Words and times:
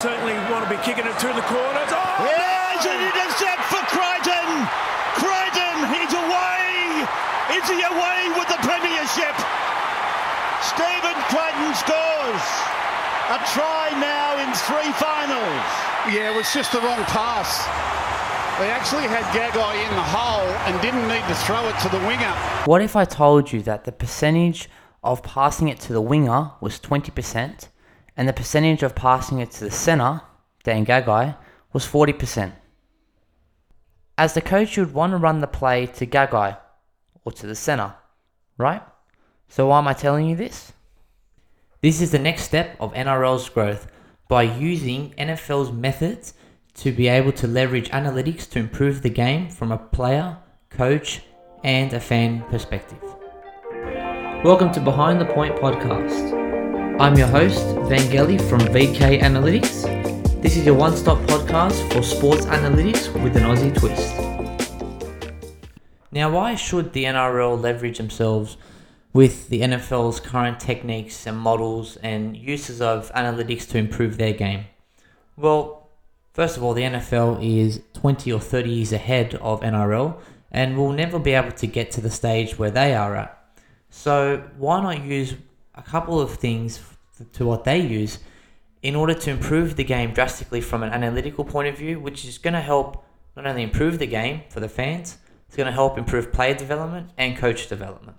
Certainly 0.00 0.38
want 0.46 0.62
to 0.62 0.70
be 0.70 0.78
kicking 0.86 1.10
it 1.10 1.16
through 1.18 1.34
the 1.34 1.42
corners. 1.50 1.90
Oh, 1.90 2.22
There's 2.22 2.86
an 2.86 3.02
intercept 3.02 3.66
for 3.66 3.82
Crichton. 3.90 4.46
Crichton, 5.18 5.74
he's 5.90 6.14
away. 6.14 7.02
Is 7.58 7.66
he 7.66 7.82
away 7.82 8.30
with 8.38 8.46
the 8.46 8.62
Premiership? 8.62 9.34
Stephen 10.62 11.18
Crichton 11.26 11.74
scores. 11.74 12.44
A 13.34 13.42
try 13.50 13.90
now 13.98 14.38
in 14.38 14.46
three 14.70 14.86
finals. 15.02 15.66
Yeah, 16.14 16.30
it 16.30 16.36
was 16.36 16.46
just 16.54 16.70
the 16.70 16.78
wrong 16.78 17.02
pass. 17.10 17.66
They 18.62 18.70
actually 18.70 19.10
had 19.10 19.26
Gagai 19.34 19.82
in 19.82 19.96
the 19.96 20.06
hole 20.14 20.46
and 20.70 20.80
didn't 20.80 21.08
need 21.08 21.26
to 21.26 21.34
throw 21.42 21.66
it 21.66 21.76
to 21.80 21.88
the 21.88 21.98
winger. 22.06 22.30
What 22.70 22.82
if 22.82 22.94
I 22.94 23.04
told 23.04 23.50
you 23.50 23.62
that 23.62 23.82
the 23.82 23.90
percentage 23.90 24.70
of 25.02 25.24
passing 25.24 25.66
it 25.66 25.80
to 25.80 25.92
the 25.92 26.00
winger 26.00 26.52
was 26.60 26.78
20% 26.78 27.66
and 28.18 28.28
the 28.28 28.32
percentage 28.32 28.82
of 28.82 28.96
passing 28.96 29.38
it 29.38 29.52
to 29.52 29.64
the 29.64 29.70
centre, 29.70 30.20
Dan 30.64 30.84
Gagai, 30.84 31.36
was 31.72 31.86
40%? 31.86 32.52
As 34.18 34.34
the 34.34 34.40
coach, 34.40 34.76
you 34.76 34.84
would 34.84 34.92
want 34.92 35.12
to 35.12 35.16
run 35.16 35.40
the 35.40 35.46
play 35.46 35.86
to 35.86 36.04
Gagai 36.04 36.58
or 37.24 37.30
to 37.30 37.46
the 37.46 37.54
centre, 37.54 37.94
right? 38.58 38.82
So 39.46 39.68
why 39.68 39.78
am 39.78 39.86
I 39.86 39.92
telling 39.92 40.28
you 40.28 40.34
this? 40.34 40.72
This 41.80 42.00
is 42.00 42.10
the 42.10 42.18
next 42.18 42.42
step 42.42 42.76
of 42.80 42.92
NRL's 42.92 43.48
growth 43.48 43.86
by 44.26 44.42
using 44.42 45.14
NFL's 45.16 45.70
methods 45.70 46.34
to 46.74 46.90
be 46.90 47.06
able 47.06 47.32
to 47.32 47.46
leverage 47.46 47.88
analytics 47.90 48.50
to 48.50 48.58
improve 48.58 49.02
the 49.02 49.10
game 49.10 49.48
from 49.48 49.70
a 49.70 49.78
player, 49.78 50.38
coach, 50.70 51.22
and 51.62 51.92
a 51.92 52.00
fan 52.00 52.42
perspective. 52.50 52.98
Welcome 54.44 54.72
to 54.72 54.80
Behind 54.80 55.20
the 55.20 55.26
Point 55.26 55.54
podcast. 55.56 56.37
I'm 57.00 57.16
your 57.16 57.28
host, 57.28 57.60
Vangeli 57.86 58.40
from 58.48 58.58
VK 58.58 59.20
Analytics. 59.20 60.42
This 60.42 60.56
is 60.56 60.66
your 60.66 60.74
one 60.74 60.96
stop 60.96 61.18
podcast 61.28 61.92
for 61.92 62.02
sports 62.02 62.44
analytics 62.46 63.06
with 63.22 63.36
an 63.36 63.44
Aussie 63.44 63.72
twist. 63.72 64.16
Now, 66.10 66.28
why 66.32 66.56
should 66.56 66.92
the 66.94 67.04
NRL 67.04 67.62
leverage 67.62 67.98
themselves 67.98 68.56
with 69.12 69.48
the 69.48 69.60
NFL's 69.60 70.18
current 70.18 70.58
techniques 70.58 71.24
and 71.24 71.38
models 71.38 71.98
and 71.98 72.36
uses 72.36 72.82
of 72.82 73.12
analytics 73.12 73.68
to 73.68 73.78
improve 73.78 74.18
their 74.18 74.32
game? 74.32 74.64
Well, 75.36 75.90
first 76.32 76.56
of 76.56 76.64
all, 76.64 76.74
the 76.74 76.82
NFL 76.82 77.38
is 77.40 77.80
20 77.92 78.32
or 78.32 78.40
30 78.40 78.70
years 78.70 78.92
ahead 78.92 79.36
of 79.36 79.60
NRL 79.60 80.18
and 80.50 80.76
will 80.76 80.92
never 80.92 81.20
be 81.20 81.30
able 81.34 81.52
to 81.52 81.66
get 81.68 81.92
to 81.92 82.00
the 82.00 82.10
stage 82.10 82.58
where 82.58 82.72
they 82.72 82.96
are 82.96 83.14
at. 83.14 83.38
So, 83.88 84.42
why 84.56 84.82
not 84.82 85.04
use 85.04 85.36
a 85.78 85.82
couple 85.82 86.20
of 86.20 86.34
things 86.34 86.82
to 87.32 87.46
what 87.46 87.64
they 87.64 87.78
use 87.78 88.18
in 88.82 88.94
order 88.94 89.14
to 89.14 89.30
improve 89.30 89.76
the 89.76 89.84
game 89.84 90.12
drastically 90.12 90.60
from 90.60 90.82
an 90.82 90.90
analytical 90.90 91.44
point 91.44 91.68
of 91.68 91.78
view, 91.78 91.98
which 91.98 92.24
is 92.24 92.36
going 92.38 92.54
to 92.54 92.60
help 92.60 93.04
not 93.36 93.46
only 93.46 93.62
improve 93.62 93.98
the 93.98 94.06
game 94.06 94.42
for 94.50 94.60
the 94.60 94.68
fans, 94.68 95.18
it's 95.46 95.56
going 95.56 95.66
to 95.66 95.72
help 95.72 95.96
improve 95.96 96.32
player 96.32 96.54
development 96.54 97.10
and 97.16 97.36
coach 97.36 97.68
development. 97.68 98.16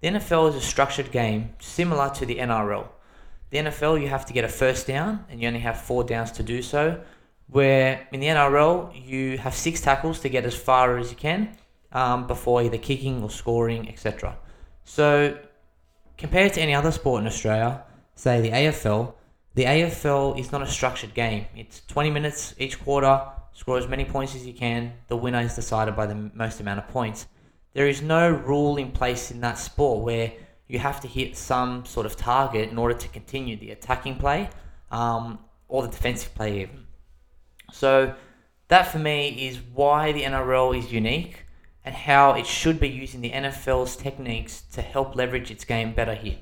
The 0.00 0.08
NFL 0.08 0.48
is 0.50 0.54
a 0.54 0.60
structured 0.60 1.10
game 1.10 1.50
similar 1.58 2.08
to 2.10 2.24
the 2.24 2.36
NRL. 2.36 2.88
The 3.50 3.58
NFL, 3.58 4.00
you 4.00 4.08
have 4.08 4.24
to 4.26 4.32
get 4.32 4.44
a 4.44 4.48
first 4.48 4.86
down, 4.86 5.24
and 5.28 5.40
you 5.42 5.48
only 5.48 5.60
have 5.60 5.80
four 5.80 6.04
downs 6.04 6.30
to 6.32 6.42
do 6.42 6.62
so. 6.62 7.02
Where 7.48 8.06
in 8.12 8.20
the 8.20 8.28
NRL, 8.28 9.06
you 9.06 9.38
have 9.38 9.54
six 9.54 9.80
tackles 9.80 10.20
to 10.20 10.28
get 10.28 10.44
as 10.44 10.54
far 10.54 10.98
as 10.98 11.10
you 11.10 11.16
can 11.16 11.56
um, 11.92 12.28
before 12.28 12.62
either 12.62 12.78
kicking 12.78 13.22
or 13.22 13.28
scoring, 13.28 13.88
etc. 13.88 14.36
So, 14.84 15.36
compared 16.20 16.52
to 16.52 16.60
any 16.60 16.74
other 16.74 16.92
sport 16.92 17.22
in 17.22 17.26
Australia, 17.26 17.82
say 18.14 18.40
the 18.42 18.50
AFL, 18.50 19.14
the 19.54 19.64
AFL 19.64 20.38
is 20.38 20.52
not 20.52 20.62
a 20.62 20.66
structured 20.66 21.14
game. 21.14 21.46
It's 21.56 21.80
20 21.86 22.10
minutes 22.10 22.54
each 22.58 22.78
quarter, 22.78 23.22
score 23.54 23.78
as 23.78 23.88
many 23.88 24.04
points 24.04 24.34
as 24.34 24.46
you 24.46 24.52
can. 24.52 24.92
The 25.08 25.16
winner 25.16 25.40
is 25.40 25.54
decided 25.54 25.96
by 25.96 26.06
the 26.06 26.30
most 26.34 26.60
amount 26.60 26.78
of 26.78 26.88
points. 26.88 27.26
There 27.72 27.88
is 27.88 28.02
no 28.02 28.30
rule 28.30 28.76
in 28.76 28.92
place 28.92 29.30
in 29.30 29.40
that 29.40 29.58
sport 29.58 30.04
where 30.04 30.32
you 30.68 30.78
have 30.78 31.00
to 31.00 31.08
hit 31.08 31.36
some 31.36 31.86
sort 31.86 32.04
of 32.04 32.16
target 32.16 32.68
in 32.68 32.78
order 32.78 32.94
to 32.94 33.08
continue 33.08 33.56
the 33.56 33.70
attacking 33.70 34.16
play 34.16 34.50
um, 34.90 35.38
or 35.68 35.82
the 35.82 35.88
defensive 35.88 36.34
play, 36.34 36.62
even. 36.62 36.86
So, 37.72 38.14
that 38.68 38.82
for 38.92 38.98
me 38.98 39.48
is 39.48 39.58
why 39.72 40.12
the 40.12 40.22
NRL 40.22 40.78
is 40.78 40.92
unique 40.92 41.44
and 41.84 41.94
how 41.94 42.32
it 42.32 42.46
should 42.46 42.78
be 42.78 42.88
using 42.88 43.20
the 43.20 43.30
NFL's 43.30 43.96
techniques 43.96 44.62
to 44.72 44.82
help 44.82 45.16
leverage 45.16 45.50
its 45.50 45.64
game 45.64 45.92
better 45.92 46.14
here. 46.14 46.38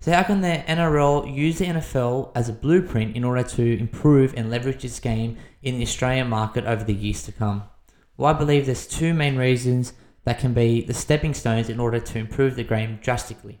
So, 0.00 0.12
how 0.12 0.22
can 0.22 0.40
the 0.40 0.62
NRL 0.66 1.34
use 1.34 1.58
the 1.58 1.66
NFL 1.66 2.30
as 2.34 2.48
a 2.48 2.52
blueprint 2.52 3.16
in 3.16 3.24
order 3.24 3.42
to 3.42 3.78
improve 3.78 4.32
and 4.36 4.48
leverage 4.48 4.84
its 4.84 5.00
game 5.00 5.36
in 5.62 5.76
the 5.76 5.82
Australian 5.82 6.28
market 6.28 6.64
over 6.64 6.84
the 6.84 6.94
years 6.94 7.24
to 7.24 7.32
come? 7.32 7.64
Well, 8.16 8.32
I 8.32 8.38
believe 8.38 8.66
there's 8.66 8.86
two 8.86 9.12
main 9.12 9.36
reasons 9.36 9.92
that 10.24 10.38
can 10.38 10.54
be 10.54 10.82
the 10.82 10.94
stepping 10.94 11.34
stones 11.34 11.68
in 11.68 11.80
order 11.80 11.98
to 11.98 12.18
improve 12.18 12.54
the 12.54 12.64
game 12.64 13.00
drastically. 13.02 13.60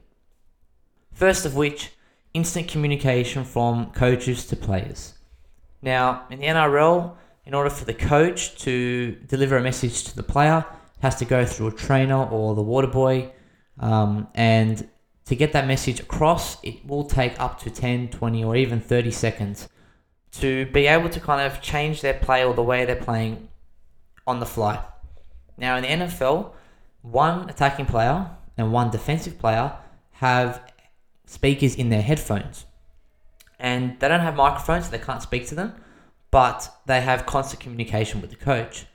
First 1.12 1.44
of 1.44 1.56
which, 1.56 1.92
instant 2.34 2.68
communication 2.68 3.44
from 3.44 3.90
coaches 3.90 4.46
to 4.46 4.56
players. 4.56 5.14
Now, 5.82 6.26
in 6.30 6.40
the 6.40 6.46
NRL, 6.46 7.16
in 7.48 7.54
order 7.54 7.70
for 7.70 7.86
the 7.86 7.94
coach 7.94 8.56
to 8.58 9.12
deliver 9.26 9.56
a 9.56 9.62
message 9.62 10.04
to 10.04 10.14
the 10.14 10.22
player, 10.22 10.66
has 11.00 11.14
to 11.16 11.24
go 11.24 11.46
through 11.46 11.68
a 11.68 11.72
trainer 11.72 12.26
or 12.26 12.54
the 12.54 12.62
water 12.62 12.86
boy, 12.86 13.32
um, 13.80 14.28
and 14.34 14.86
to 15.24 15.34
get 15.34 15.54
that 15.54 15.66
message 15.66 15.98
across, 15.98 16.62
it 16.62 16.86
will 16.86 17.04
take 17.04 17.40
up 17.40 17.58
to 17.60 17.70
10, 17.70 18.10
20, 18.10 18.44
or 18.44 18.54
even 18.54 18.80
30 18.80 19.10
seconds 19.10 19.66
to 20.30 20.66
be 20.72 20.86
able 20.86 21.08
to 21.08 21.18
kind 21.20 21.40
of 21.40 21.62
change 21.62 22.02
their 22.02 22.12
play 22.12 22.44
or 22.44 22.52
the 22.52 22.62
way 22.62 22.84
they're 22.84 22.96
playing 22.96 23.48
on 24.26 24.40
the 24.40 24.46
fly. 24.46 24.84
Now, 25.56 25.76
in 25.78 25.82
the 25.82 26.04
NFL, 26.04 26.52
one 27.00 27.48
attacking 27.48 27.86
player 27.86 28.30
and 28.58 28.72
one 28.74 28.90
defensive 28.90 29.38
player 29.38 29.72
have 30.12 30.60
speakers 31.24 31.74
in 31.74 31.88
their 31.88 32.02
headphones. 32.02 32.66
And 33.58 33.98
they 34.00 34.08
don't 34.08 34.20
have 34.20 34.36
microphones, 34.36 34.84
so 34.84 34.90
they 34.90 34.98
can't 34.98 35.22
speak 35.22 35.46
to 35.46 35.54
them, 35.54 35.72
but 36.30 36.70
they 36.86 37.00
have 37.00 37.26
constant 37.26 37.60
communication 37.60 38.20
with 38.20 38.30
the 38.30 38.36
coach. 38.36 38.86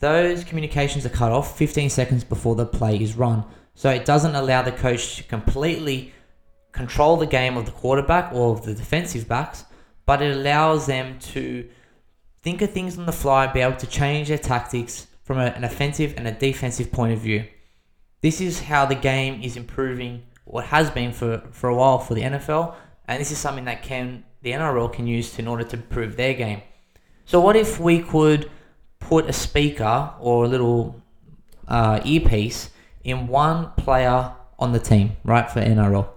Those 0.00 0.44
communications 0.44 1.04
are 1.06 1.10
cut 1.10 1.32
off 1.32 1.56
15 1.58 1.90
seconds 1.90 2.24
before 2.24 2.54
the 2.54 2.66
play 2.66 2.96
is 2.96 3.14
run, 3.16 3.44
so 3.74 3.90
it 3.90 4.04
doesn't 4.04 4.34
allow 4.34 4.62
the 4.62 4.72
coach 4.72 5.16
to 5.16 5.22
completely 5.24 6.12
control 6.72 7.16
the 7.16 7.26
game 7.26 7.56
of 7.56 7.66
the 7.66 7.72
quarterback 7.72 8.32
or 8.32 8.52
of 8.52 8.64
the 8.64 8.74
defensive 8.74 9.28
backs, 9.28 9.64
but 10.06 10.20
it 10.20 10.36
allows 10.36 10.86
them 10.86 11.18
to 11.18 11.68
think 12.42 12.60
of 12.60 12.70
things 12.70 12.98
on 12.98 13.06
the 13.06 13.12
fly, 13.12 13.46
be 13.46 13.60
able 13.60 13.76
to 13.76 13.86
change 13.86 14.28
their 14.28 14.38
tactics 14.38 15.06
from 15.22 15.38
a, 15.38 15.46
an 15.46 15.64
offensive 15.64 16.14
and 16.16 16.28
a 16.28 16.32
defensive 16.32 16.92
point 16.92 17.12
of 17.12 17.20
view. 17.20 17.44
This 18.20 18.40
is 18.40 18.60
how 18.60 18.86
the 18.86 18.94
game 18.94 19.42
is 19.42 19.56
improving, 19.56 20.22
or 20.46 20.62
has 20.62 20.90
been 20.90 21.12
for, 21.12 21.42
for 21.52 21.68
a 21.68 21.74
while 21.74 21.98
for 21.98 22.14
the 22.14 22.22
NFL, 22.22 22.74
and 23.06 23.20
this 23.20 23.30
is 23.30 23.38
something 23.38 23.64
that 23.64 23.82
can 23.82 24.24
the 24.42 24.52
NRL 24.52 24.92
can 24.92 25.06
use 25.06 25.38
in 25.38 25.48
order 25.48 25.64
to 25.64 25.76
improve 25.76 26.16
their 26.16 26.34
game. 26.34 26.62
So, 27.24 27.40
what 27.40 27.56
if 27.56 27.80
we 27.80 28.00
could 28.00 28.50
put 29.00 29.28
a 29.28 29.32
speaker 29.32 30.12
or 30.20 30.44
a 30.44 30.48
little 30.48 31.02
uh, 31.66 32.00
earpiece 32.04 32.70
in 33.02 33.26
one 33.26 33.70
player 33.76 34.32
on 34.58 34.72
the 34.72 34.78
team, 34.78 35.16
right, 35.24 35.50
for 35.50 35.60
NRL, 35.60 36.08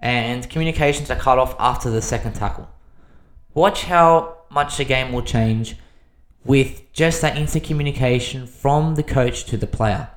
and 0.00 0.48
communications 0.50 1.10
are 1.10 1.16
cut 1.16 1.38
off 1.38 1.54
after 1.58 1.90
the 1.90 2.02
second 2.02 2.34
tackle? 2.34 2.68
Watch 3.54 3.84
how 3.84 4.38
much 4.50 4.76
the 4.76 4.84
game 4.84 5.12
will 5.12 5.22
change 5.22 5.76
with 6.44 6.92
just 6.92 7.20
that 7.22 7.36
instant 7.36 7.64
communication 7.64 8.46
from 8.46 8.96
the 8.96 9.02
coach 9.02 9.44
to 9.44 9.56
the 9.56 9.66
player. 9.66 10.08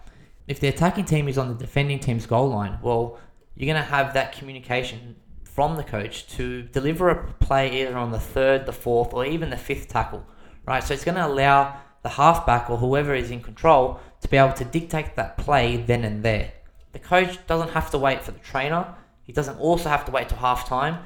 If 0.47 0.59
the 0.59 0.67
attacking 0.67 1.05
team 1.05 1.27
is 1.27 1.37
on 1.37 1.49
the 1.49 1.53
defending 1.53 1.99
team's 1.99 2.25
goal 2.25 2.49
line, 2.49 2.79
well, 2.81 3.19
you're 3.55 3.71
going 3.71 3.83
to 3.83 3.89
have 3.89 4.13
that 4.15 4.33
communication 4.33 5.15
from 5.53 5.77
the 5.77 5.83
coach 5.83 6.25
to 6.27 6.63
deliver 6.63 7.09
a 7.09 7.33
play 7.33 7.81
either 7.81 7.95
on 7.95 8.11
the 8.11 8.19
third, 8.19 8.65
the 8.65 8.73
fourth, 8.73 9.13
or 9.13 9.23
even 9.23 9.51
the 9.51 9.57
fifth 9.57 9.87
tackle, 9.87 10.25
right? 10.65 10.83
So 10.83 10.95
it's 10.95 11.03
going 11.03 11.15
to 11.15 11.27
allow 11.27 11.77
the 12.01 12.09
halfback 12.09 12.69
or 12.69 12.77
whoever 12.77 13.13
is 13.13 13.29
in 13.29 13.41
control 13.41 13.99
to 14.21 14.27
be 14.27 14.37
able 14.37 14.53
to 14.53 14.65
dictate 14.65 15.15
that 15.15 15.37
play 15.37 15.77
then 15.77 16.03
and 16.03 16.23
there. 16.23 16.53
The 16.91 16.99
coach 16.99 17.45
doesn't 17.45 17.69
have 17.69 17.91
to 17.91 17.99
wait 17.99 18.23
for 18.23 18.31
the 18.31 18.39
trainer. 18.39 18.95
He 19.23 19.31
doesn't 19.31 19.59
also 19.59 19.89
have 19.89 20.05
to 20.05 20.11
wait 20.11 20.29
till 20.29 20.39
half 20.39 20.67
time. 20.67 20.99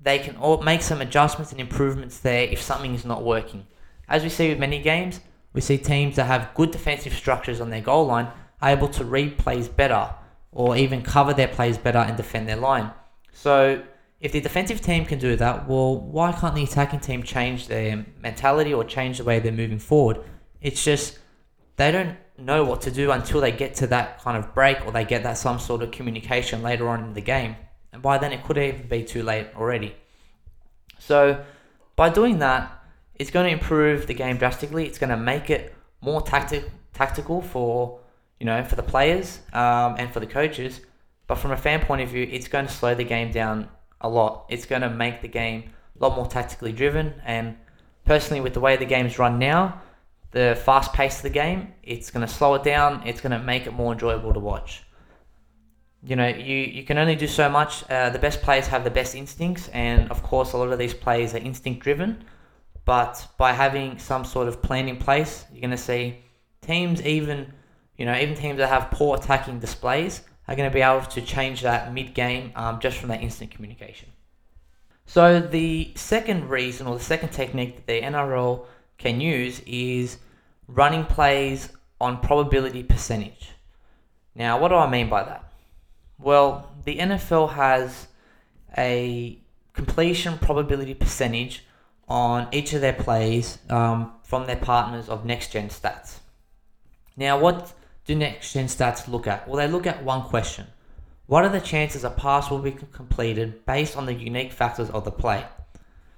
They 0.00 0.20
can 0.20 0.36
all 0.36 0.62
make 0.62 0.82
some 0.82 1.00
adjustments 1.00 1.50
and 1.50 1.60
improvements 1.60 2.20
there 2.20 2.44
if 2.44 2.62
something 2.62 2.94
is 2.94 3.04
not 3.04 3.24
working. 3.24 3.66
As 4.08 4.22
we 4.22 4.28
see 4.28 4.48
with 4.48 4.60
many 4.60 4.80
games, 4.80 5.20
we 5.52 5.60
see 5.60 5.76
teams 5.76 6.16
that 6.16 6.26
have 6.26 6.54
good 6.54 6.70
defensive 6.70 7.14
structures 7.14 7.60
on 7.60 7.70
their 7.70 7.80
goal 7.80 8.06
line 8.06 8.28
are 8.62 8.70
able 8.70 8.88
to 8.88 9.04
read 9.04 9.38
plays 9.38 9.68
better 9.68 10.14
or 10.52 10.76
even 10.76 11.02
cover 11.02 11.34
their 11.34 11.48
plays 11.48 11.78
better 11.78 11.98
and 11.98 12.16
defend 12.16 12.48
their 12.48 12.56
line. 12.56 12.92
So 13.32 13.82
if 14.20 14.32
the 14.32 14.40
defensive 14.40 14.80
team 14.80 15.04
can 15.04 15.18
do 15.18 15.36
that, 15.36 15.68
well, 15.68 15.96
why 15.96 16.32
can't 16.32 16.54
the 16.54 16.64
attacking 16.64 17.00
team 17.00 17.22
change 17.22 17.68
their 17.68 18.04
mentality 18.20 18.74
or 18.74 18.84
change 18.84 19.18
the 19.18 19.24
way 19.24 19.38
they're 19.38 19.52
moving 19.52 19.78
forward? 19.78 20.18
It's 20.60 20.82
just 20.84 21.18
they 21.76 21.92
don't 21.92 22.16
know 22.36 22.64
what 22.64 22.80
to 22.82 22.90
do 22.90 23.10
until 23.10 23.40
they 23.40 23.52
get 23.52 23.74
to 23.76 23.86
that 23.88 24.20
kind 24.22 24.36
of 24.36 24.54
break 24.54 24.84
or 24.86 24.92
they 24.92 25.04
get 25.04 25.22
that 25.22 25.38
some 25.38 25.58
sort 25.58 25.82
of 25.82 25.90
communication 25.90 26.62
later 26.62 26.88
on 26.88 27.04
in 27.04 27.14
the 27.14 27.20
game. 27.20 27.56
And 27.92 28.02
by 28.02 28.18
then 28.18 28.32
it 28.32 28.44
could 28.44 28.58
even 28.58 28.88
be 28.88 29.04
too 29.04 29.22
late 29.22 29.48
already. 29.56 29.94
So 30.98 31.44
by 31.96 32.10
doing 32.10 32.38
that, 32.40 32.72
it's 33.14 33.30
going 33.30 33.46
to 33.46 33.52
improve 33.52 34.06
the 34.06 34.14
game 34.14 34.36
drastically. 34.36 34.86
It's 34.86 34.98
going 34.98 35.10
to 35.10 35.16
make 35.16 35.50
it 35.50 35.74
more 36.00 36.22
tactic 36.22 36.68
tactical 36.94 37.42
for 37.42 38.00
you 38.40 38.46
know 38.46 38.64
for 38.64 38.76
the 38.76 38.82
players 38.82 39.40
um, 39.52 39.96
and 39.98 40.12
for 40.12 40.20
the 40.20 40.26
coaches. 40.26 40.80
But 41.28 41.36
from 41.36 41.52
a 41.52 41.56
fan 41.56 41.80
point 41.80 42.02
of 42.02 42.08
view, 42.08 42.26
it's 42.28 42.48
going 42.48 42.66
to 42.66 42.72
slow 42.72 42.94
the 42.94 43.04
game 43.04 43.30
down 43.30 43.68
a 44.00 44.08
lot. 44.08 44.46
It's 44.48 44.66
going 44.66 44.82
to 44.82 44.90
make 44.90 45.22
the 45.22 45.28
game 45.28 45.70
a 46.00 46.04
lot 46.04 46.16
more 46.16 46.26
tactically 46.26 46.72
driven. 46.72 47.14
And 47.24 47.56
personally, 48.04 48.40
with 48.40 48.54
the 48.54 48.60
way 48.60 48.76
the 48.76 48.86
game's 48.86 49.18
run 49.18 49.38
now, 49.38 49.80
the 50.32 50.60
fast 50.64 50.92
pace 50.92 51.18
of 51.18 51.22
the 51.22 51.30
game, 51.30 51.74
it's 51.82 52.10
going 52.10 52.26
to 52.26 52.32
slow 52.32 52.54
it 52.54 52.64
down. 52.64 53.02
It's 53.06 53.20
going 53.20 53.32
to 53.32 53.38
make 53.38 53.66
it 53.66 53.72
more 53.72 53.92
enjoyable 53.92 54.32
to 54.32 54.40
watch. 54.40 54.82
You 56.02 56.16
know, 56.16 56.28
you, 56.28 56.56
you 56.56 56.82
can 56.84 56.96
only 56.96 57.16
do 57.16 57.26
so 57.26 57.48
much. 57.48 57.88
Uh, 57.90 58.10
the 58.10 58.18
best 58.18 58.40
players 58.42 58.66
have 58.68 58.84
the 58.84 58.90
best 58.90 59.14
instincts, 59.14 59.68
and 59.68 60.10
of 60.10 60.22
course, 60.22 60.52
a 60.52 60.56
lot 60.56 60.72
of 60.72 60.78
these 60.78 60.94
players 60.94 61.34
are 61.34 61.38
instinct 61.38 61.80
driven. 61.82 62.24
But 62.84 63.26
by 63.36 63.52
having 63.52 63.98
some 63.98 64.24
sort 64.24 64.48
of 64.48 64.62
plan 64.62 64.88
in 64.88 64.96
place, 64.96 65.44
you're 65.52 65.60
going 65.60 65.72
to 65.72 65.76
see 65.76 66.18
teams, 66.62 67.02
even 67.02 67.52
you 67.98 68.06
know, 68.06 68.14
even 68.16 68.34
teams 68.34 68.58
that 68.58 68.68
have 68.68 68.90
poor 68.92 69.16
attacking 69.16 69.58
displays, 69.58 70.22
are 70.48 70.56
going 70.56 70.68
to 70.68 70.74
be 70.74 70.80
able 70.80 71.02
to 71.02 71.20
change 71.20 71.62
that 71.62 71.92
mid 71.92 72.14
game 72.14 72.52
um, 72.56 72.80
just 72.80 72.96
from 72.96 73.10
that 73.10 73.22
instant 73.22 73.50
communication. 73.50 74.08
So 75.06 75.40
the 75.40 75.92
second 75.94 76.48
reason 76.48 76.86
or 76.86 76.96
the 76.96 77.04
second 77.04 77.30
technique 77.30 77.76
that 77.76 77.86
the 77.86 78.00
NRL 78.02 78.64
can 78.96 79.20
use 79.20 79.60
is 79.66 80.18
running 80.66 81.04
plays 81.04 81.70
on 82.00 82.20
probability 82.20 82.82
percentage. 82.82 83.50
Now, 84.34 84.60
what 84.60 84.68
do 84.68 84.74
I 84.74 84.88
mean 84.88 85.08
by 85.08 85.24
that? 85.24 85.44
Well, 86.18 86.72
the 86.84 86.98
NFL 86.98 87.52
has 87.54 88.08
a 88.76 89.38
completion 89.72 90.38
probability 90.38 90.94
percentage 90.94 91.64
on 92.08 92.48
each 92.52 92.72
of 92.72 92.80
their 92.80 92.92
plays 92.92 93.58
um, 93.68 94.12
from 94.24 94.46
their 94.46 94.56
partners 94.56 95.08
of 95.08 95.24
next 95.24 95.52
gen 95.52 95.68
stats. 95.68 96.18
Now, 97.16 97.38
what 97.38 97.72
do 98.08 98.14
next 98.14 98.54
gen 98.54 98.66
stats 98.66 99.06
look 99.06 99.26
at? 99.26 99.46
Well, 99.46 99.58
they 99.58 99.70
look 99.70 99.86
at 99.86 100.02
one 100.02 100.22
question 100.22 100.66
What 101.26 101.44
are 101.44 101.50
the 101.50 101.60
chances 101.60 102.04
a 102.04 102.10
pass 102.10 102.50
will 102.50 102.58
be 102.58 102.72
completed 102.72 103.66
based 103.66 103.96
on 103.96 104.06
the 104.06 104.14
unique 104.14 104.50
factors 104.50 104.88
of 104.90 105.04
the 105.04 105.12
play? 105.12 105.44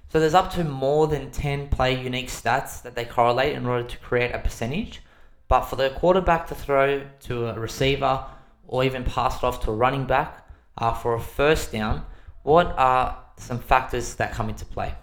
So 0.07 0.19
there's 0.19 0.33
up 0.33 0.51
to 0.53 0.63
more 0.63 1.07
than 1.07 1.31
10 1.31 1.67
play 1.67 2.01
unique 2.01 2.29
stats 2.29 2.81
that 2.83 2.95
they 2.95 3.05
correlate 3.05 3.55
in 3.55 3.65
order 3.65 3.87
to 3.87 3.97
create 3.97 4.33
a 4.33 4.39
percentage. 4.39 5.01
But 5.49 5.65
for 5.65 5.75
the 5.75 5.89
quarterback 5.89 6.47
to 6.47 6.55
throw 6.55 7.05
to 7.27 7.47
a 7.47 7.59
receiver 7.59 8.25
or 8.67 8.85
even 8.85 9.03
pass 9.03 9.37
it 9.37 9.43
off 9.43 9.61
to 9.65 9.71
a 9.71 9.75
running 9.75 10.05
back 10.05 10.47
uh, 10.77 10.93
for 10.93 11.13
a 11.13 11.19
first 11.19 11.73
down, 11.73 12.05
what 12.43 12.73
are 12.77 13.17
some 13.37 13.59
factors 13.59 14.15
that 14.15 14.31
come 14.31 14.49
into 14.49 14.65
play? 14.65 14.95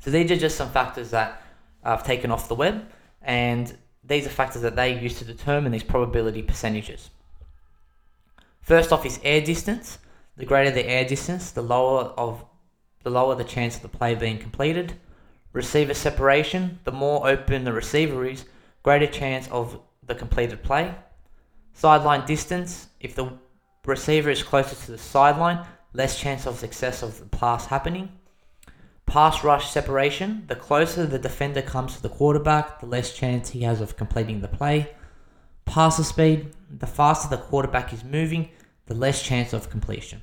So 0.00 0.12
these 0.12 0.30
are 0.30 0.36
just 0.36 0.56
some 0.56 0.70
factors 0.70 1.10
that 1.10 1.42
I've 1.82 2.04
taken 2.04 2.30
off 2.30 2.46
the 2.46 2.54
web, 2.54 2.86
and 3.22 3.76
these 4.08 4.26
are 4.26 4.30
factors 4.30 4.62
that 4.62 4.76
they 4.76 4.98
use 4.98 5.18
to 5.18 5.24
determine 5.24 5.70
these 5.70 5.82
probability 5.82 6.42
percentages. 6.42 7.10
First 8.62 8.92
off 8.92 9.06
is 9.06 9.20
air 9.22 9.40
distance. 9.40 9.98
The 10.36 10.46
greater 10.46 10.70
the 10.70 10.86
air 10.86 11.04
distance, 11.04 11.50
the 11.50 11.62
lower 11.62 12.04
of 12.16 12.44
the 13.02 13.10
lower 13.10 13.34
the 13.34 13.44
chance 13.44 13.76
of 13.76 13.82
the 13.82 13.88
play 13.88 14.14
being 14.14 14.38
completed. 14.38 14.94
Receiver 15.52 15.94
separation, 15.94 16.78
the 16.84 16.92
more 16.92 17.28
open 17.28 17.64
the 17.64 17.72
receiver 17.72 18.24
is, 18.24 18.44
greater 18.82 19.06
chance 19.06 19.48
of 19.48 19.80
the 20.06 20.14
completed 20.14 20.62
play. 20.62 20.94
Sideline 21.72 22.26
distance, 22.26 22.88
if 23.00 23.14
the 23.14 23.32
receiver 23.86 24.30
is 24.30 24.42
closer 24.42 24.76
to 24.76 24.92
the 24.92 24.98
sideline, 24.98 25.66
less 25.92 26.18
chance 26.18 26.46
of 26.46 26.58
success 26.58 27.02
of 27.02 27.18
the 27.18 27.36
pass 27.36 27.66
happening. 27.66 28.10
Pass 29.08 29.42
rush 29.42 29.70
separation, 29.70 30.44
the 30.48 30.54
closer 30.54 31.06
the 31.06 31.18
defender 31.18 31.62
comes 31.62 31.96
to 31.96 32.02
the 32.02 32.10
quarterback, 32.10 32.80
the 32.80 32.86
less 32.86 33.16
chance 33.16 33.48
he 33.48 33.62
has 33.62 33.80
of 33.80 33.96
completing 33.96 34.42
the 34.42 34.48
play. 34.48 34.90
Passer 35.64 36.04
speed, 36.04 36.50
the 36.68 36.86
faster 36.86 37.34
the 37.34 37.42
quarterback 37.42 37.90
is 37.94 38.04
moving, 38.04 38.50
the 38.84 38.94
less 38.94 39.22
chance 39.22 39.54
of 39.54 39.70
completion. 39.70 40.20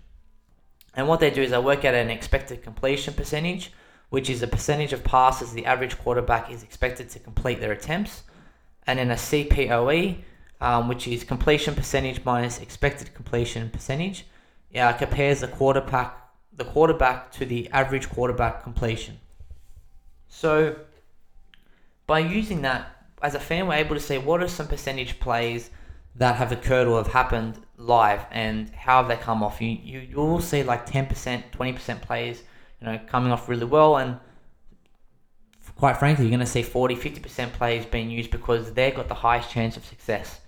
And 0.93 1.07
what 1.07 1.19
they 1.19 1.31
do 1.31 1.41
is 1.41 1.49
they 1.49 1.57
work 1.57 1.83
out 1.83 1.95
an 1.95 2.11
expected 2.11 2.61
completion 2.61 3.15
percentage, 3.15 3.73
which 4.11 4.29
is 4.29 4.43
a 4.43 4.47
percentage 4.47 4.93
of 4.93 5.03
passes 5.03 5.51
the 5.51 5.65
average 5.65 5.97
quarterback 5.97 6.51
is 6.51 6.61
expected 6.61 7.09
to 7.09 7.19
complete 7.19 7.59
their 7.59 7.71
attempts, 7.71 8.21
and 8.85 8.99
then 8.99 9.09
a 9.09 9.15
CPOE, 9.15 10.17
um, 10.61 10.87
which 10.87 11.07
is 11.07 11.23
completion 11.23 11.73
percentage 11.73 12.23
minus 12.23 12.59
expected 12.59 13.15
completion 13.15 13.71
percentage, 13.71 14.27
uh, 14.75 14.93
compares 14.93 15.39
the 15.39 15.47
quarterback 15.47 16.24
the 16.57 16.65
quarterback 16.65 17.31
to 17.33 17.45
the 17.45 17.69
average 17.71 18.09
quarterback 18.09 18.63
completion. 18.63 19.19
So 20.27 20.77
by 22.07 22.19
using 22.19 22.61
that, 22.61 22.91
as 23.21 23.35
a 23.35 23.39
fan, 23.39 23.67
we're 23.67 23.75
able 23.75 23.95
to 23.95 24.01
say 24.01 24.17
what 24.17 24.41
are 24.41 24.47
some 24.47 24.67
percentage 24.67 25.19
plays 25.19 25.69
that 26.15 26.35
have 26.35 26.51
occurred 26.51 26.87
or 26.87 26.97
have 26.97 27.11
happened 27.11 27.59
live 27.77 28.25
and 28.31 28.69
how 28.69 28.97
have 28.97 29.07
they 29.07 29.17
come 29.17 29.43
off. 29.43 29.61
You 29.61 29.69
you 29.69 29.99
you 29.99 30.17
will 30.17 30.41
see 30.41 30.63
like 30.63 30.85
ten 30.85 31.07
percent, 31.07 31.51
twenty 31.51 31.73
percent 31.73 32.01
plays, 32.01 32.43
you 32.79 32.87
know, 32.87 32.99
coming 33.07 33.31
off 33.31 33.49
really 33.49 33.65
well 33.65 33.97
and 33.97 34.19
quite 35.75 35.97
frankly, 35.97 36.25
you're 36.25 36.31
going 36.31 36.39
to 36.39 36.45
see 36.45 36.63
40, 36.63 36.95
50% 36.95 37.53
plays 37.53 37.85
being 37.85 38.09
used 38.09 38.31
because 38.31 38.73
they've 38.73 38.95
got 38.95 39.07
the 39.07 39.15
highest 39.15 39.49
chance 39.49 39.77
of 39.77 39.85
success. 39.85 40.39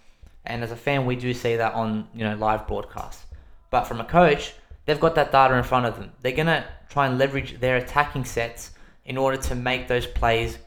And 0.45 0.63
as 0.63 0.71
a 0.71 0.75
fan, 0.75 1.06
we 1.06 1.15
do 1.15 1.33
see 1.33 1.57
that 1.57 1.74
on, 1.74 2.07
you 2.13 2.24
know, 2.24 2.36
live 2.36 2.68
broadcasts. 2.68 3.25
But 3.69 3.83
from 3.83 4.00
a 4.00 4.06
coach, 4.06 4.54
they've 4.88 5.00
got 5.00 5.13
that 5.13 5.31
data 5.31 5.54
in 5.56 5.63
front 5.63 5.86
of 5.86 5.95
them. 5.98 6.12
They're 6.22 6.31
going 6.31 6.48
to 6.48 6.66
try 6.89 7.06
and 7.06 7.19
leverage 7.19 7.60
their 7.60 7.78
attacking 7.78 8.25
sets 8.25 8.72
in 9.06 9.16
order 9.16 9.38
to 9.38 9.54
make 9.54 9.88
those 9.88 10.07
plays, 10.07 10.57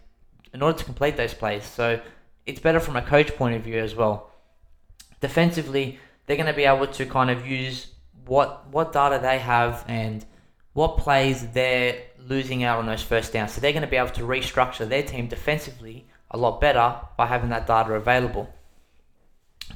in 0.55 0.63
order 0.63 0.79
to 0.79 0.85
complete 0.85 1.17
those 1.17 1.35
plays. 1.35 1.65
So 1.65 2.01
it's 2.47 2.61
better 2.61 2.79
from 2.79 2.95
a 2.95 3.03
coach 3.03 3.35
point 3.35 3.57
of 3.57 3.63
view 3.63 3.81
as 3.81 3.97
well 3.97 4.31
defensively, 5.21 5.99
they're 6.27 6.37
going 6.37 6.47
to 6.47 6.53
be 6.53 6.65
able 6.65 6.87
to 6.87 7.07
kind 7.07 7.31
of 7.31 7.47
use 7.47 7.89
what 8.27 8.69
what 8.71 8.93
data 8.93 9.19
they 9.21 9.39
have 9.39 9.85
and 9.89 10.25
what 10.73 10.99
plays 10.99 11.49
they're 11.49 12.03
losing 12.19 12.63
out 12.63 12.79
on 12.79 12.87
those 12.87 13.03
first 13.03 13.33
downs. 13.33 13.53
So 13.53 13.61
they're 13.61 13.73
going 13.73 13.83
to 13.83 13.89
be 13.89 13.97
able 13.97 14.11
to 14.11 14.23
restructure 14.23 14.89
their 14.89 15.03
team 15.03 15.27
defensively 15.27 16.07
a 16.31 16.39
lot 16.39 16.61
better 16.61 16.97
by 17.17 17.27
having 17.27 17.51
that 17.51 17.67
data 17.67 17.95
available. 17.95 18.53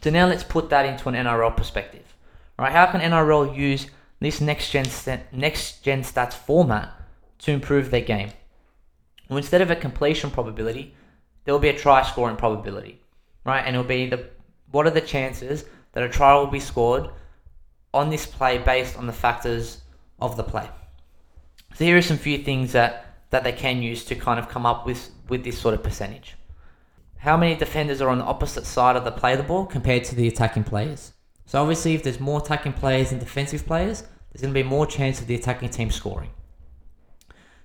So 0.02 0.10
now 0.10 0.26
let's 0.26 0.44
put 0.44 0.70
that 0.70 0.86
into 0.86 1.08
an 1.08 1.14
NRL 1.14 1.56
perspective. 1.56 2.14
Right? 2.58 2.70
How 2.70 2.86
can 2.86 3.00
NRL 3.00 3.56
use 3.56 3.88
this 4.24 4.40
next 4.40 4.70
gen 4.70 4.86
next 5.32 5.82
gen 5.82 6.02
stats 6.02 6.34
format 6.34 6.92
to 7.38 7.52
improve 7.52 7.90
their 7.90 8.00
game? 8.00 8.30
Well, 9.28 9.38
instead 9.38 9.62
of 9.62 9.70
a 9.70 9.76
completion 9.76 10.30
probability, 10.30 10.94
there 11.44 11.54
will 11.54 11.60
be 11.60 11.68
a 11.68 11.78
try 11.78 12.02
scoring 12.02 12.36
probability, 12.36 13.00
right? 13.44 13.60
And 13.60 13.74
it'll 13.74 13.86
be 13.86 14.08
the 14.08 14.28
what 14.70 14.86
are 14.86 14.90
the 14.90 15.00
chances 15.00 15.64
that 15.92 16.02
a 16.02 16.08
try 16.08 16.34
will 16.34 16.48
be 16.48 16.60
scored 16.60 17.08
on 17.92 18.10
this 18.10 18.26
play 18.26 18.58
based 18.58 18.98
on 18.98 19.06
the 19.06 19.12
factors 19.12 19.82
of 20.20 20.36
the 20.36 20.42
play? 20.42 20.68
So 21.74 21.84
here 21.84 21.96
are 21.96 22.02
some 22.02 22.18
few 22.18 22.38
things 22.38 22.72
that, 22.72 23.06
that 23.30 23.44
they 23.44 23.52
can 23.52 23.82
use 23.82 24.04
to 24.06 24.14
kind 24.14 24.38
of 24.38 24.48
come 24.48 24.66
up 24.66 24.84
with, 24.86 25.10
with 25.28 25.44
this 25.44 25.58
sort 25.58 25.74
of 25.74 25.82
percentage. 25.82 26.34
How 27.18 27.36
many 27.36 27.54
defenders 27.54 28.00
are 28.00 28.08
on 28.08 28.18
the 28.18 28.24
opposite 28.24 28.66
side 28.66 28.96
of 28.96 29.04
the 29.04 29.10
play 29.10 29.34
the 29.36 29.42
ball 29.42 29.64
compared 29.66 30.04
to 30.04 30.14
the 30.14 30.28
attacking 30.28 30.64
players? 30.64 31.12
So 31.46 31.60
obviously 31.60 31.94
if 31.94 32.02
there's 32.02 32.20
more 32.20 32.40
attacking 32.40 32.74
players 32.74 33.10
than 33.10 33.18
defensive 33.18 33.66
players, 33.66 34.04
there's 34.34 34.42
going 34.42 34.52
to 34.52 34.62
be 34.62 34.68
more 34.68 34.84
chance 34.84 35.20
of 35.20 35.28
the 35.28 35.36
attacking 35.36 35.68
team 35.68 35.92
scoring. 35.92 36.30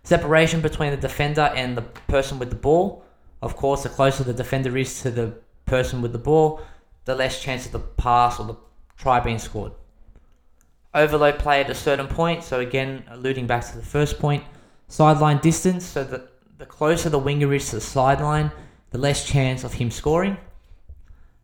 Separation 0.03 0.61
between 0.61 0.91
the 0.91 0.97
defender 0.97 1.51
and 1.55 1.75
the 1.75 1.81
person 1.81 2.37
with 2.37 2.51
the 2.51 2.55
ball. 2.55 3.03
Of 3.41 3.55
course, 3.55 3.81
the 3.81 3.89
closer 3.89 4.23
the 4.23 4.33
defender 4.33 4.77
is 4.77 5.01
to 5.01 5.09
the 5.09 5.33
person 5.65 6.03
with 6.03 6.11
the 6.11 6.19
ball, 6.19 6.61
the 7.05 7.15
less 7.15 7.41
chance 7.41 7.65
of 7.65 7.71
the 7.71 7.79
pass 7.79 8.39
or 8.39 8.45
the 8.45 8.55
try 8.97 9.19
being 9.19 9.39
scored. 9.39 9.71
Overload 10.93 11.39
play 11.39 11.61
at 11.61 11.71
a 11.71 11.75
certain 11.75 12.07
point, 12.07 12.43
so 12.43 12.59
again, 12.59 13.03
alluding 13.09 13.47
back 13.47 13.65
to 13.71 13.75
the 13.75 13.85
first 13.85 14.19
point, 14.19 14.43
sideline 14.87 15.39
distance, 15.39 15.85
so 15.85 16.03
that 16.03 16.29
the 16.59 16.65
closer 16.67 17.09
the 17.09 17.17
winger 17.17 17.51
is 17.51 17.69
to 17.69 17.77
the 17.77 17.81
sideline, 17.81 18.51
the 18.91 18.97
less 18.99 19.25
chance 19.25 19.63
of 19.63 19.73
him 19.73 19.89
scoring. 19.89 20.37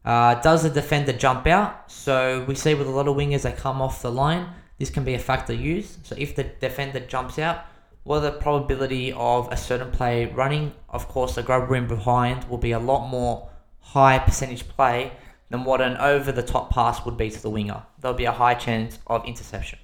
Uh, 0.03 0.36
does 0.36 0.62
the 0.62 0.70
defender 0.70 1.13
jump 1.13 1.48
out? 1.48 1.91
So 1.91 2.46
we 2.48 2.53
see 2.53 2.75
with 2.75 2.88
a 2.88 2.91
lot 2.91 3.08
of 3.08 3.15
wingers, 3.15 3.41
they 3.41 3.53
come 3.53 3.82
off 3.82 4.03
the 4.03 4.12
line. 4.12 4.50
This 4.77 4.89
can 4.89 5.03
be 5.03 5.13
a 5.13 5.20
factor 5.20 5.53
used. 5.53 6.05
So 6.05 6.15
if 6.17 6.36
the 6.36 6.44
defender 6.44 7.00
jumps 7.00 7.39
out, 7.39 7.65
what 8.03 8.20
the 8.20 8.32
probability 8.32 9.13
of 9.13 9.51
a 9.51 9.58
certain 9.58 9.91
play 9.91 10.25
running? 10.25 10.74
Of 10.89 11.08
course, 11.08 11.36
the 11.36 11.44
grubber 11.44 11.75
in 11.75 11.88
behind 11.88 12.44
will 12.50 12.58
be 12.58 12.72
a 12.72 12.79
lot 12.79 13.10
more 13.10 13.50
high 13.79 14.20
percentage 14.20 14.67
play 14.67 15.13
than 15.50 15.63
what 15.63 15.82
an 15.82 15.98
over 15.98 16.32
the 16.32 16.44
top 16.44 16.70
pass 16.72 17.05
would 17.05 17.17
be 17.17 17.29
to 17.29 17.41
the 17.41 17.50
winger. 17.50 17.84
There'll 18.00 18.17
be 18.17 18.25
a 18.25 18.32
high 18.32 18.55
chance 18.55 19.00
of 19.08 19.25
interception. 19.25 19.79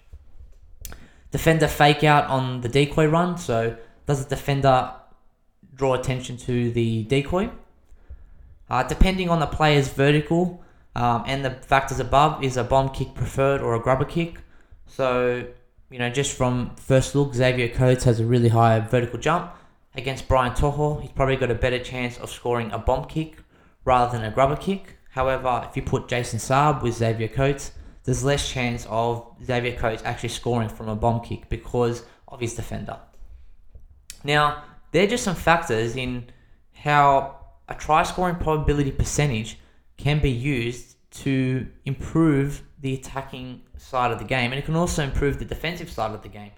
Defender 1.32 1.68
fake 1.68 2.04
out 2.04 2.26
on 2.28 2.62
the 2.62 2.70
decoy 2.70 3.08
run. 3.08 3.38
So, 3.38 3.78
does 4.06 4.24
the 4.24 4.36
defender 4.36 4.92
draw 5.74 5.94
attention 5.94 6.38
to 6.38 6.72
the 6.72 7.04
decoy? 7.04 7.50
Uh, 8.70 8.84
depending 8.84 9.30
on 9.30 9.40
the 9.40 9.48
player's 9.48 9.88
vertical 9.88 10.64
um, 10.96 11.24
and 11.26 11.44
the 11.44 11.52
factors 11.52 12.00
above, 12.00 12.44
is 12.44 12.58
a 12.58 12.64
bomb 12.64 12.90
kick 12.90 13.16
preferred 13.16 13.62
or 13.62 13.76
a 13.76 13.80
grubber 13.80 14.06
kick? 14.06 14.40
So, 14.92 15.48
you 15.90 16.00
know, 16.00 16.10
just 16.10 16.36
from 16.36 16.76
first 16.76 17.16
look, 17.16 17.34
Xavier 17.34 17.70
Coates 17.70 18.04
has 18.04 18.20
a 18.20 18.26
really 18.26 18.50
high 18.50 18.80
vertical 18.82 19.20
jump. 19.20 19.54
Against 19.96 20.28
Brian 20.28 20.54
To'o, 20.54 21.00
he's 21.00 21.12
probably 21.12 21.38
got 21.38 21.50
a 21.50 21.56
better 21.56 21.80
chance 21.80 22.18
of 22.18 22.30
scoring 22.30 22.72
a 22.74 22.78
bomb 22.78 23.06
kick 23.06 23.38
rather 23.86 24.12
than 24.18 24.26
a 24.26 24.32
grubber 24.32 24.58
kick. 24.58 24.98
However, 25.12 25.66
if 25.70 25.78
you 25.78 25.82
put 25.82 26.10
Jason 26.10 26.40
Saab 26.40 26.82
with 26.82 26.96
Xavier 26.96 27.30
Coates, 27.30 27.72
there's 28.04 28.24
less 28.24 28.50
chance 28.50 28.86
of 28.90 29.26
Xavier 29.44 29.78
Coates 29.78 30.04
actually 30.04 30.30
scoring 30.30 30.68
from 30.68 30.90
a 30.90 30.96
bomb 30.96 31.22
kick 31.22 31.48
because 31.48 32.04
of 32.28 32.42
his 32.42 32.54
defender. 32.54 33.00
Now, 34.26 34.64
they're 34.92 35.08
just 35.08 35.24
some 35.24 35.36
factors 35.36 35.96
in 35.96 36.26
how 36.74 37.38
a 37.70 37.76
try 37.76 38.04
scoring 38.04 38.36
probability 38.36 38.92
percentage 38.92 39.58
can 39.96 40.20
be 40.20 40.32
used 40.32 40.98
to 41.12 41.68
improve 41.86 42.64
the 42.82 42.94
attacking 42.96 43.62
side 43.78 44.12
of 44.12 44.20
the 44.20 44.26
game 44.26 44.52
and 44.52 44.60
it 44.60 44.66
can 44.66 44.76
also 44.76 45.04
improve 45.04 45.40
the 45.40 45.46
defensive 45.46 45.90
side 45.90 46.14
of 46.14 46.22
the 46.24 46.30
game. 46.30 46.52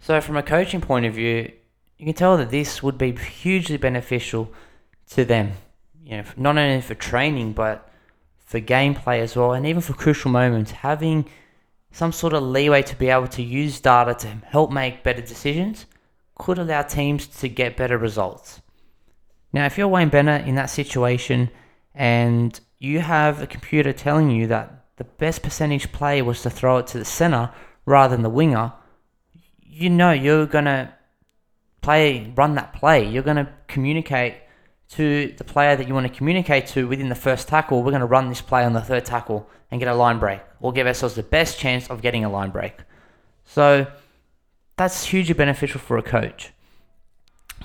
So, 0.00 0.20
from 0.20 0.36
a 0.36 0.42
coaching 0.42 0.80
point 0.80 1.06
of 1.06 1.14
view, 1.14 1.50
you 1.96 2.04
can 2.04 2.14
tell 2.14 2.36
that 2.36 2.50
this 2.50 2.82
would 2.82 2.98
be 2.98 3.12
hugely 3.12 3.76
beneficial 3.76 4.52
to 5.10 5.24
them. 5.24 5.52
You 6.04 6.18
know, 6.18 6.24
not 6.36 6.58
only 6.58 6.80
for 6.80 6.94
training 6.94 7.54
but 7.54 7.88
for 8.38 8.60
gameplay 8.60 9.20
as 9.20 9.34
well, 9.34 9.52
and 9.52 9.66
even 9.66 9.80
for 9.80 9.94
crucial 9.94 10.30
moments, 10.30 10.70
having 10.70 11.28
some 11.90 12.12
sort 12.12 12.34
of 12.34 12.42
leeway 12.42 12.82
to 12.82 12.94
be 12.96 13.08
able 13.08 13.26
to 13.28 13.42
use 13.42 13.80
data 13.80 14.14
to 14.14 14.28
help 14.46 14.70
make 14.70 15.02
better 15.02 15.22
decisions 15.22 15.86
could 16.34 16.58
allow 16.58 16.82
teams 16.82 17.26
to 17.26 17.48
get 17.48 17.76
better 17.76 17.96
results. 17.96 18.60
Now, 19.52 19.64
if 19.64 19.78
you're 19.78 19.88
Wayne 19.88 20.10
Bennett 20.10 20.46
in 20.46 20.54
that 20.56 20.66
situation 20.66 21.50
and 21.94 22.60
you 22.78 23.00
have 23.00 23.40
a 23.40 23.46
computer 23.46 23.92
telling 23.92 24.30
you 24.30 24.46
that 24.48 24.75
the 24.96 25.04
best 25.04 25.42
percentage 25.42 25.92
play 25.92 26.22
was 26.22 26.42
to 26.42 26.50
throw 26.50 26.78
it 26.78 26.86
to 26.88 26.98
the 26.98 27.04
center 27.04 27.52
rather 27.84 28.14
than 28.14 28.22
the 28.22 28.30
winger, 28.30 28.72
you 29.62 29.90
know 29.90 30.10
you're 30.10 30.46
going 30.46 30.64
to 30.64 30.92
play, 31.82 32.32
run 32.34 32.54
that 32.56 32.72
play. 32.72 33.08
You're 33.08 33.22
going 33.22 33.36
to 33.36 33.48
communicate 33.68 34.34
to 34.90 35.34
the 35.36 35.44
player 35.44 35.76
that 35.76 35.86
you 35.86 35.94
want 35.94 36.06
to 36.06 36.12
communicate 36.12 36.66
to 36.68 36.88
within 36.88 37.08
the 37.08 37.14
first 37.14 37.48
tackle. 37.48 37.82
We're 37.82 37.90
going 37.90 38.00
to 38.00 38.06
run 38.06 38.28
this 38.28 38.40
play 38.40 38.64
on 38.64 38.72
the 38.72 38.80
third 38.80 39.04
tackle 39.04 39.48
and 39.70 39.80
get 39.80 39.88
a 39.88 39.94
line 39.94 40.18
break 40.18 40.40
or 40.60 40.72
give 40.72 40.86
ourselves 40.86 41.14
the 41.14 41.22
best 41.22 41.58
chance 41.58 41.88
of 41.88 42.02
getting 42.02 42.24
a 42.24 42.30
line 42.30 42.50
break. 42.50 42.74
So 43.44 43.86
that's 44.76 45.04
hugely 45.06 45.34
beneficial 45.34 45.80
for 45.80 45.96
a 45.96 46.02
coach. 46.02 46.52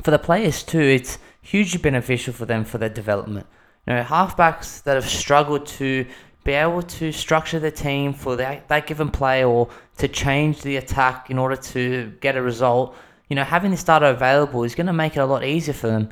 For 0.03 0.11
the 0.11 0.19
players 0.19 0.63
too, 0.63 0.79
it's 0.79 1.17
hugely 1.41 1.79
beneficial 1.79 2.33
for 2.33 2.45
them 2.45 2.65
for 2.65 2.77
their 2.77 2.89
development. 2.89 3.47
You 3.88 3.95
know, 3.95 4.03
halfbacks 4.03 4.83
that 4.83 4.95
have 4.95 5.09
struggled 5.09 5.65
to 5.65 6.05
be 6.43 6.53
able 6.53 6.81
to 6.81 7.12
structure 7.12 7.60
the 7.60 7.71
team 7.71 8.13
for 8.13 8.36
that, 8.36 8.67
that 8.67 8.88
given 8.88 9.10
play 9.10 9.43
or 9.43 9.69
to 9.98 10.07
change 10.07 10.62
the 10.62 10.77
attack 10.77 11.29
in 11.29 11.38
order 11.38 11.55
to 11.55 12.13
get 12.19 12.36
a 12.36 12.41
result, 12.41 12.95
you 13.29 13.36
know, 13.36 13.43
having 13.43 13.71
this 13.71 13.83
data 13.83 14.07
available 14.07 14.63
is 14.63 14.74
going 14.74 14.88
to 14.88 14.93
make 14.93 15.15
it 15.15 15.19
a 15.19 15.25
lot 15.25 15.43
easier 15.43 15.74
for 15.74 15.88
them 15.88 16.10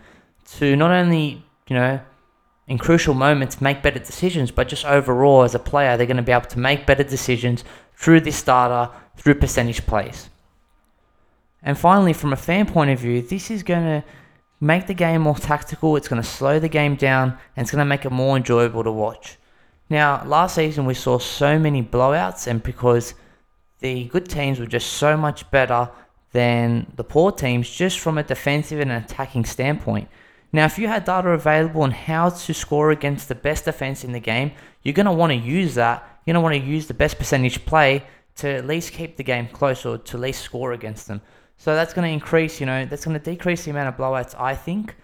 to 0.58 0.76
not 0.76 0.92
only, 0.92 1.44
you 1.68 1.76
know, 1.76 2.00
in 2.68 2.78
crucial 2.78 3.16
moments 3.16 3.60
make 3.60 3.82
better 3.82 4.00
decisions, 4.00 4.52
but 4.52 4.68
just 4.68 4.86
overall 4.86 5.42
as 5.42 5.56
a 5.56 5.60
player, 5.60 5.98
they're 5.98 6.06
going 6.06 6.18
to 6.18 6.24
be 6.24 6.32
able 6.32 6.46
to 6.46 6.60
make 6.60 6.86
better 6.86 7.04
decisions 7.04 7.64
through 7.96 8.22
this 8.22 8.42
data, 8.44 8.92
through 9.18 9.36
percentage 9.36 9.86
plays. 9.88 10.30
And 11.64 11.78
finally, 11.78 12.14
from 12.14 12.32
a 12.32 12.38
fan 12.38 12.68
point 12.68 12.92
of 12.92 13.00
view, 13.00 13.24
this 13.24 13.50
is 13.50 13.64
going 13.64 13.84
to 13.84 14.04
make 14.62 14.88
the 14.88 14.94
game 14.94 15.22
more 15.22 15.36
tactical, 15.36 15.96
it's 15.96 16.08
going 16.08 16.22
to 16.22 16.28
slow 16.28 16.60
the 16.60 16.70
game 16.70 16.96
down, 16.96 17.38
and 17.56 17.64
it's 17.64 17.72
going 17.72 17.80
to 17.80 17.86
make 17.86 18.06
it 18.06 18.12
more 18.12 18.38
enjoyable 18.38 18.84
to 18.84 18.92
watch. 18.92 19.38
Now, 19.90 20.24
last 20.26 20.56
season 20.56 20.86
we 20.86 20.94
saw 20.94 21.18
so 21.18 21.58
many 21.58 21.82
blowouts, 21.82 22.48
and 22.48 22.62
because 22.62 23.16
the 23.80 24.06
good 24.06 24.30
teams 24.30 24.60
were 24.60 24.68
just 24.68 24.94
so 24.94 25.18
much 25.18 25.50
better 25.52 25.90
than 26.32 26.92
the 26.96 27.04
poor 27.04 27.32
teams, 27.32 27.70
just 27.70 28.00
from 28.00 28.18
a 28.18 28.24
defensive 28.24 28.80
and 28.80 28.92
an 28.92 29.04
attacking 29.04 29.46
standpoint. 29.46 30.08
Now, 30.52 30.66
if 30.66 30.78
you 30.78 30.88
had 30.88 31.06
data 31.06 31.30
available 31.30 31.82
on 31.84 31.92
how 31.92 32.30
to 32.30 32.54
score 32.54 32.92
against 32.92 33.30
the 33.30 33.36
best 33.36 33.66
defense 33.66 34.04
in 34.04 34.12
the 34.12 34.20
game, 34.20 34.52
you're 34.84 34.94
going 34.94 35.06
to 35.06 35.12
want 35.12 35.32
to 35.32 35.38
use 35.38 35.76
that. 35.76 36.22
You're 36.26 36.34
going 36.34 36.44
to 36.44 36.50
want 36.52 36.64
to 36.64 36.70
use 36.70 36.88
the 36.88 36.94
best 36.94 37.18
percentage 37.18 37.66
play 37.66 38.04
to 38.38 38.48
at 38.50 38.66
least 38.66 38.94
keep 38.94 39.18
the 39.18 39.24
game 39.24 39.48
close 39.48 39.86
or 39.86 39.98
to 39.98 40.18
at 40.18 40.22
least 40.22 40.42
score 40.42 40.74
against 40.74 41.08
them. 41.08 41.22
So 41.58 41.76
that's 41.76 41.94
going 41.94 42.08
to 42.08 42.14
increase, 42.14 42.60
you 42.60 42.66
know, 42.66 42.86
that's 42.86 43.06
going 43.06 43.20
to 43.20 43.24
decrease 43.24 43.66
the 43.66 43.72
amount 43.72 43.90
of 43.90 43.98
blowouts, 43.98 44.40
I 44.40 44.56
think. 44.56 44.96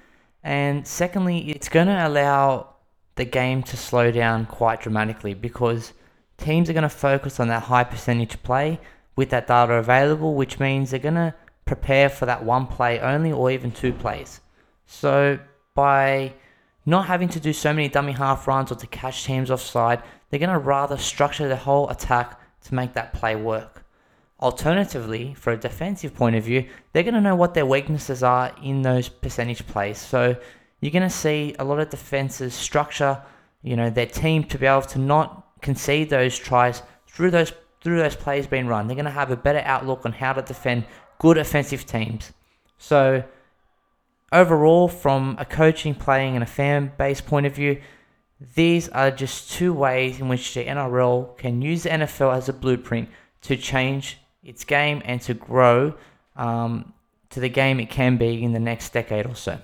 And 0.43 0.87
secondly, 0.87 1.49
it's 1.49 1.69
going 1.69 1.87
to 1.87 2.07
allow 2.07 2.74
the 3.15 3.25
game 3.25 3.63
to 3.63 3.77
slow 3.77 4.11
down 4.11 4.45
quite 4.45 4.81
dramatically 4.81 5.33
because 5.33 5.93
teams 6.37 6.69
are 6.69 6.73
going 6.73 6.83
to 6.83 6.89
focus 6.89 7.39
on 7.39 7.47
that 7.47 7.63
high 7.63 7.83
percentage 7.83 8.41
play 8.43 8.79
with 9.15 9.29
that 9.29 9.47
data 9.47 9.73
available, 9.73 10.35
which 10.35 10.59
means 10.59 10.91
they're 10.91 10.99
going 10.99 11.15
to 11.15 11.33
prepare 11.65 12.09
for 12.09 12.25
that 12.25 12.43
one 12.43 12.67
play 12.67 12.99
only 12.99 13.31
or 13.31 13.49
even 13.49 13.71
two 13.71 13.93
plays. 13.93 14.41
So 14.85 15.39
by 15.73 16.33
not 16.85 17.07
having 17.07 17.29
to 17.29 17.39
do 17.39 17.53
so 17.53 17.73
many 17.73 17.89
dummy 17.89 18.11
half 18.11 18.47
runs 18.47 18.71
or 18.71 18.75
to 18.75 18.87
catch 18.87 19.23
teams 19.23 19.49
offside, 19.49 20.03
they're 20.29 20.39
going 20.39 20.51
to 20.51 20.59
rather 20.59 20.97
structure 20.97 21.47
the 21.47 21.55
whole 21.55 21.89
attack 21.89 22.39
to 22.65 22.75
make 22.75 22.93
that 22.93 23.13
play 23.13 23.35
work. 23.35 23.83
Alternatively, 24.41 25.33
for 25.33 25.53
a 25.53 25.57
defensive 25.57 26.13
point 26.13 26.35
of 26.35 26.43
view, 26.43 26.67
they're 26.91 27.03
going 27.03 27.15
to 27.15 27.21
know 27.21 27.35
what 27.35 27.53
their 27.53 27.65
weaknesses 27.65 28.21
are 28.21 28.53
in 28.61 28.81
those 28.81 29.07
percentage 29.07 29.65
plays. 29.65 29.97
So 29.97 30.35
you're 30.81 30.91
going 30.91 31.03
to 31.03 31.09
see 31.09 31.55
a 31.57 31.63
lot 31.63 31.79
of 31.79 31.89
defenses 31.89 32.53
structure, 32.53 33.21
you 33.63 33.75
know, 33.75 33.89
their 33.89 34.05
team 34.05 34.43
to 34.45 34.57
be 34.57 34.65
able 34.65 34.81
to 34.83 34.99
not 34.99 35.47
concede 35.61 36.09
those 36.09 36.37
tries 36.37 36.83
through 37.07 37.31
those 37.31 37.53
through 37.81 37.97
those 37.97 38.15
plays 38.15 38.47
being 38.47 38.67
run. 38.67 38.87
They're 38.87 38.95
going 38.95 39.05
to 39.05 39.11
have 39.11 39.29
a 39.29 39.37
better 39.37 39.61
outlook 39.63 40.05
on 40.05 40.11
how 40.11 40.33
to 40.33 40.41
defend 40.41 40.85
good 41.19 41.37
offensive 41.37 41.85
teams. 41.85 42.33
So 42.79 43.23
overall, 44.31 44.87
from 44.87 45.35
a 45.39 45.45
coaching, 45.45 45.93
playing, 45.93 46.33
and 46.33 46.43
a 46.43 46.47
fan 46.47 46.91
base 46.97 47.21
point 47.21 47.45
of 47.45 47.53
view, 47.53 47.79
these 48.55 48.89
are 48.89 49.11
just 49.11 49.51
two 49.51 49.71
ways 49.71 50.19
in 50.19 50.27
which 50.27 50.53
the 50.53 50.65
NRL 50.65 51.37
can 51.37 51.61
use 51.61 51.83
the 51.83 51.89
NFL 51.89 52.35
as 52.35 52.49
a 52.49 52.53
blueprint 52.53 53.09
to 53.43 53.55
change 53.55 54.17
its 54.43 54.63
game 54.63 55.01
and 55.05 55.21
to 55.21 55.33
grow 55.33 55.93
um, 56.35 56.93
to 57.29 57.39
the 57.39 57.49
game 57.49 57.79
it 57.79 57.89
can 57.89 58.17
be 58.17 58.43
in 58.43 58.51
the 58.51 58.59
next 58.59 58.93
decade 58.93 59.25
or 59.25 59.35
so. 59.35 59.59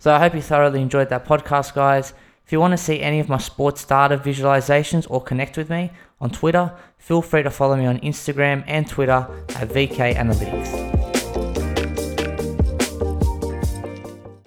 So 0.00 0.14
I 0.14 0.18
hope 0.18 0.34
you 0.34 0.40
thoroughly 0.40 0.80
enjoyed 0.80 1.10
that 1.10 1.26
podcast, 1.26 1.74
guys. 1.74 2.14
If 2.46 2.52
you 2.52 2.58
want 2.58 2.72
to 2.72 2.78
see 2.78 3.00
any 3.00 3.20
of 3.20 3.28
my 3.28 3.36
sports 3.36 3.84
data 3.84 4.16
visualizations 4.16 5.06
or 5.10 5.22
connect 5.22 5.58
with 5.58 5.68
me 5.68 5.90
on 6.22 6.30
Twitter, 6.30 6.72
feel 6.96 7.20
free 7.20 7.42
to 7.42 7.50
follow 7.50 7.76
me 7.76 7.84
on 7.84 7.98
Instagram 8.00 8.64
and 8.66 8.88
Twitter 8.88 9.28
at 9.50 9.68
VK 9.68 10.14
Analytics. 10.16 10.99